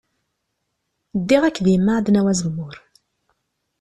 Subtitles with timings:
[1.19, 2.75] Ddiɣ akked yemma ad d-nawi azemmur.